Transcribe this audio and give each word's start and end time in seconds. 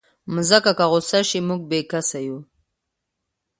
مځکه 0.33 0.71
که 0.77 0.85
غوسه 0.91 1.19
شي، 1.29 1.39
موږ 1.47 1.61
بېکسه 1.69 2.19
یو. 2.27 2.37